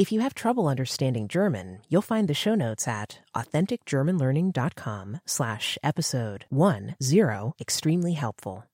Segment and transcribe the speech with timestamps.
[0.00, 6.46] If you have trouble understanding German, you'll find the show notes at authenticgermanlearning.com slash episode
[6.50, 6.94] 10
[7.60, 8.64] extremely helpful.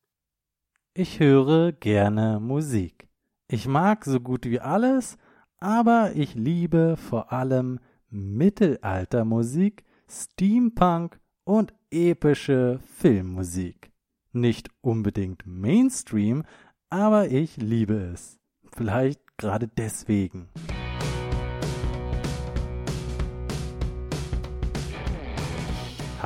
[0.94, 3.08] Ich höre gerne Musik.
[3.48, 5.16] Ich mag so gut wie alles,
[5.58, 13.90] aber ich liebe vor allem Mittelaltermusik, Steampunk und epische Filmmusik.
[14.30, 16.44] Nicht unbedingt Mainstream,
[16.88, 18.38] aber ich liebe es.
[18.76, 20.48] Vielleicht gerade deswegen.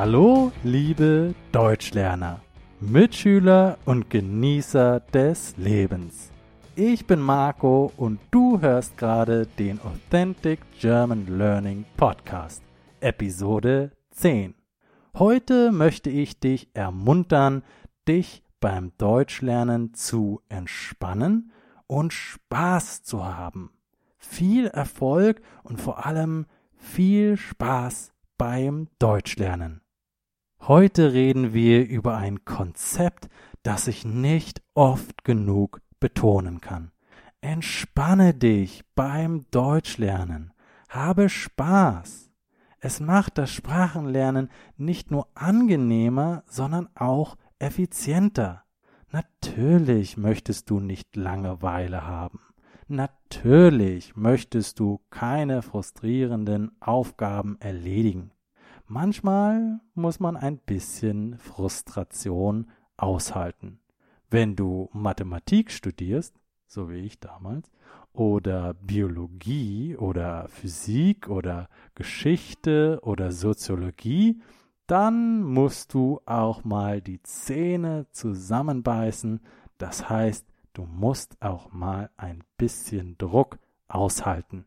[0.02, 2.40] Hallo, liebe Deutschlerner,
[2.80, 6.30] Mitschüler und Genießer des Lebens.
[6.74, 12.62] Ich bin Marco und du hörst gerade den Authentic German Learning Podcast,
[13.00, 14.54] Episode 10.
[15.18, 17.62] Heute möchte ich dich ermuntern,
[18.08, 21.52] dich beim Deutschlernen zu entspannen
[21.86, 23.70] und Spaß zu haben.
[24.16, 29.82] Viel Erfolg und vor allem viel Spaß beim Deutschlernen.
[30.68, 33.30] Heute reden wir über ein Konzept,
[33.62, 36.92] das ich nicht oft genug betonen kann.
[37.40, 40.52] Entspanne dich beim Deutschlernen.
[40.90, 42.30] Habe Spaß.
[42.78, 48.64] Es macht das Sprachenlernen nicht nur angenehmer, sondern auch effizienter.
[49.10, 52.40] Natürlich möchtest du nicht Langeweile haben.
[52.86, 58.32] Natürlich möchtest du keine frustrierenden Aufgaben erledigen.
[58.92, 62.66] Manchmal muss man ein bisschen Frustration
[62.96, 63.78] aushalten.
[64.28, 66.34] Wenn du Mathematik studierst,
[66.66, 67.70] so wie ich damals,
[68.12, 74.42] oder Biologie oder Physik oder Geschichte oder Soziologie,
[74.88, 79.38] dann musst du auch mal die Zähne zusammenbeißen.
[79.78, 84.66] Das heißt, du musst auch mal ein bisschen Druck aushalten.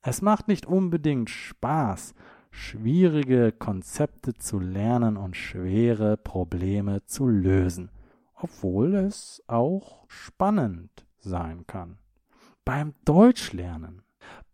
[0.00, 2.14] Es macht nicht unbedingt Spaß,
[2.50, 7.90] schwierige Konzepte zu lernen und schwere Probleme zu lösen,
[8.34, 11.98] obwohl es auch spannend sein kann.
[12.64, 14.02] Beim Deutschlernen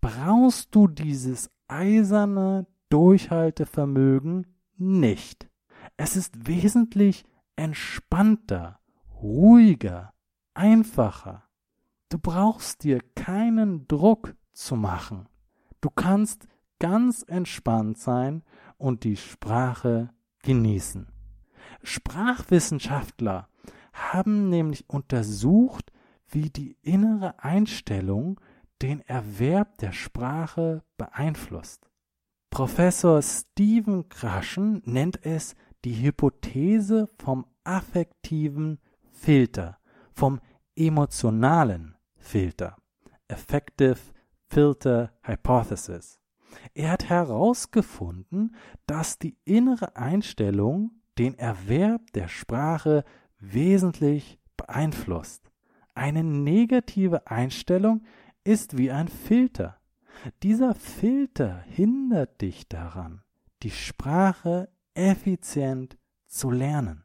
[0.00, 5.48] brauchst du dieses eiserne Durchhaltevermögen nicht.
[5.96, 7.24] Es ist wesentlich
[7.56, 8.80] entspannter,
[9.22, 10.12] ruhiger,
[10.54, 11.44] einfacher.
[12.08, 15.28] Du brauchst dir keinen Druck zu machen.
[15.80, 16.46] Du kannst
[16.78, 18.42] ganz entspannt sein
[18.76, 20.10] und die Sprache
[20.42, 21.08] genießen.
[21.82, 23.48] Sprachwissenschaftler
[23.92, 25.92] haben nämlich untersucht,
[26.28, 28.40] wie die innere Einstellung
[28.82, 31.88] den Erwerb der Sprache beeinflusst.
[32.50, 35.54] Professor Stephen Kraschen nennt es
[35.84, 38.78] die Hypothese vom affektiven
[39.10, 39.78] Filter,
[40.12, 40.40] vom
[40.76, 42.76] emotionalen Filter,
[43.28, 43.98] Affective
[44.46, 46.20] Filter Hypothesis.
[46.74, 48.54] Er hat herausgefunden,
[48.86, 53.04] dass die innere Einstellung den Erwerb der Sprache
[53.38, 55.50] wesentlich beeinflusst.
[55.94, 58.02] Eine negative Einstellung
[58.42, 59.78] ist wie ein Filter.
[60.42, 63.22] Dieser Filter hindert dich daran,
[63.62, 67.04] die Sprache effizient zu lernen.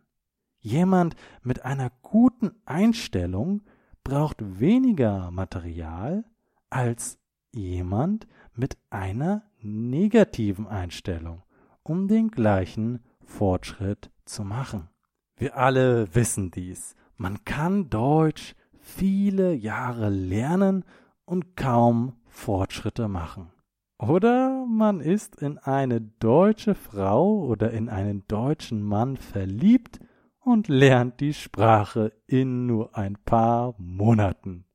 [0.59, 3.61] Jemand mit einer guten Einstellung
[4.03, 6.25] braucht weniger Material
[6.69, 7.19] als
[7.51, 8.27] jemand
[8.59, 11.43] mit einer negativen Einstellung,
[11.81, 14.89] um den gleichen Fortschritt zu machen.
[15.37, 16.95] Wir alle wissen dies.
[17.15, 20.83] Man kann Deutsch viele Jahre lernen
[21.23, 23.51] und kaum Fortschritte machen.
[23.97, 29.99] Oder man ist in eine deutsche Frau oder in einen deutschen Mann verliebt
[30.39, 34.65] und lernt die Sprache in nur ein paar Monaten.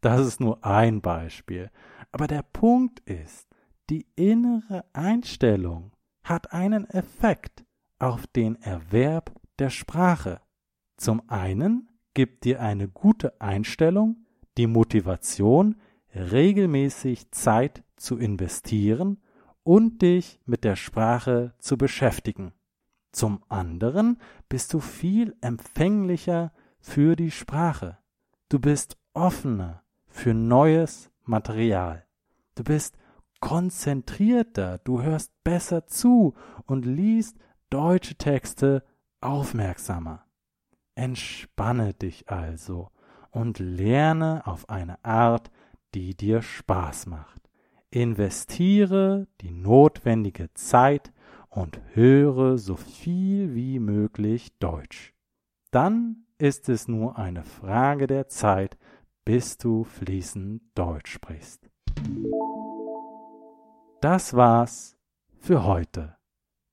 [0.00, 1.70] Das ist nur ein Beispiel.
[2.12, 3.48] Aber der Punkt ist,
[3.90, 5.92] die innere Einstellung
[6.22, 7.64] hat einen Effekt
[7.98, 10.40] auf den Erwerb der Sprache.
[10.96, 14.24] Zum einen gibt dir eine gute Einstellung
[14.58, 15.76] die Motivation,
[16.14, 19.22] regelmäßig Zeit zu investieren
[19.62, 22.52] und dich mit der Sprache zu beschäftigen.
[23.12, 24.18] Zum anderen
[24.48, 27.98] bist du viel empfänglicher für die Sprache.
[28.48, 32.04] Du bist offener für neues Material.
[32.54, 32.96] Du bist
[33.40, 36.34] konzentrierter, du hörst besser zu
[36.66, 37.38] und liest
[37.70, 38.82] deutsche Texte
[39.20, 40.24] aufmerksamer.
[40.94, 42.90] Entspanne dich also
[43.30, 45.50] und lerne auf eine Art,
[45.94, 47.48] die dir Spaß macht.
[47.90, 51.12] Investiere die notwendige Zeit
[51.48, 55.14] und höre so viel wie möglich Deutsch.
[55.70, 58.76] Dann ist es nur eine Frage der Zeit,
[59.28, 61.68] bis du fließend Deutsch sprichst.
[64.00, 64.96] das war's
[65.36, 66.16] für heute.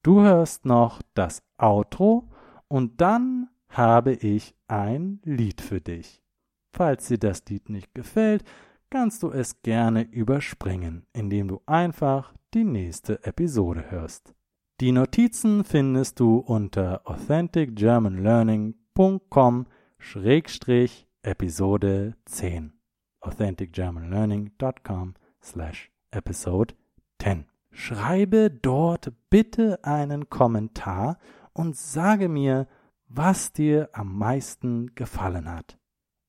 [0.03, 2.29] Du hörst noch das Outro
[2.69, 6.23] und dann habe ich ein Lied für dich.
[6.71, 8.45] Falls dir das Lied nicht gefällt,
[8.89, 14.33] kannst du es gerne überspringen, indem du einfach die nächste Episode hörst.
[14.79, 19.65] Die Notizen findest du unter authenticgermanlearning.com
[19.99, 22.73] Schrägstrich Episode 10
[23.21, 26.75] authenticgermanlearning.com slash episode
[27.19, 31.17] 10 Schreibe dort bitte einen Kommentar
[31.53, 32.67] und sage mir,
[33.07, 35.79] was dir am meisten gefallen hat.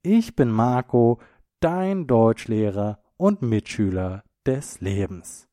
[0.02, 1.20] Ich bin Marco,
[1.60, 5.46] dein Deutschlehrer und Mitschüler des Lebens.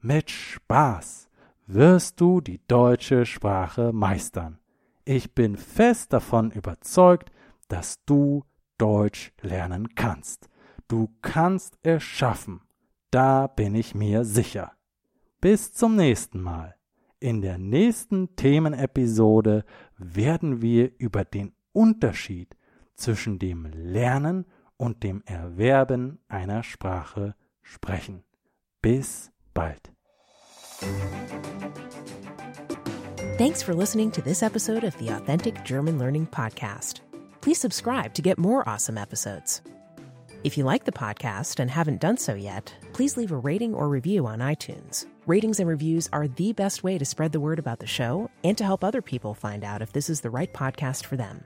[0.00, 1.28] Mit Spaß
[1.68, 4.58] wirst du die deutsche Sprache meistern.
[5.04, 7.30] Ich bin fest davon überzeugt,
[7.68, 8.42] dass du
[8.78, 10.48] Deutsch lernen kannst.
[10.88, 12.62] Du kannst es schaffen.
[13.10, 14.72] Da bin ich mir sicher.
[15.40, 16.74] Bis zum nächsten Mal.
[17.20, 19.64] In der nächsten Themenepisode
[19.96, 22.56] werden wir über den Unterschied
[22.94, 24.46] zwischen dem Lernen
[24.76, 28.22] und dem Erwerben einer Sprache sprechen.
[28.80, 29.92] Bis bald.
[33.36, 37.02] Thanks for listening to this episode of the Authentic German Learning Podcast.
[37.40, 39.62] Please subscribe to get more awesome episodes.
[40.44, 43.88] If you like the podcast and haven't done so yet, please leave a rating or
[43.88, 45.06] review on iTunes.
[45.26, 48.56] Ratings and reviews are the best way to spread the word about the show and
[48.56, 51.44] to help other people find out if this is the right podcast for them.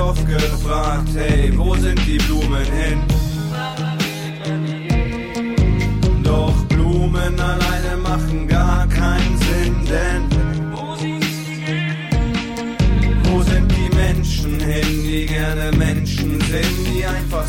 [0.00, 3.14] oft gefragt, hey, wo sind die Blumen hin?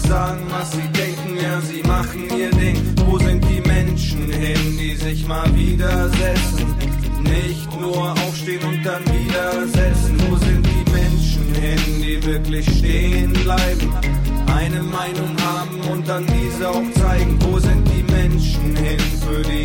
[0.08, 2.78] Sagen, was sie denken, ja, sie machen ihr Ding.
[3.06, 6.76] Wo sind die Menschen hin, die sich mal widersetzen?
[7.22, 10.16] Nicht nur aufstehen und dann wieder setzen.
[10.30, 13.92] Wo sind die Menschen hin, die wirklich stehen bleiben?
[14.48, 17.38] Eine Meinung haben und dann diese auch zeigen.
[17.42, 19.65] Wo sind die Menschen hin, für die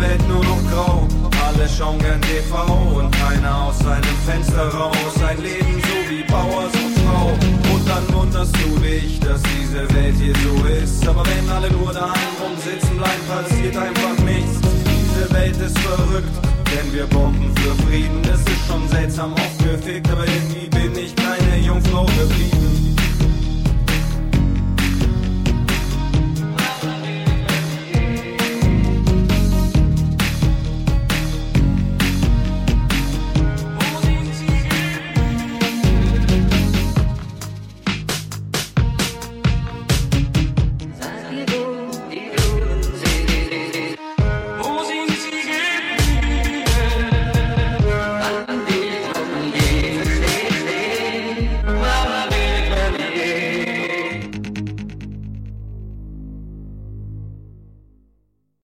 [0.00, 1.08] Welt nur noch grau.
[1.46, 2.56] Alle schauen gern TV
[2.96, 5.14] und keiner aus seinem Fenster raus.
[5.26, 7.28] Ein Leben so wie Bauers und Frau.
[7.74, 11.06] Und dann wunderst du dich, dass diese Welt hier so ist.
[11.06, 14.60] Aber wenn alle nur daheim rumsitzen bleiben, passiert einfach nichts.
[14.60, 16.34] Diese Welt ist verrückt,
[16.72, 18.22] denn wir bomben für Frieden.
[18.24, 22.69] Es ist schon seltsam aufgefickt, aber irgendwie bin ich keine Jungfrau geblieben.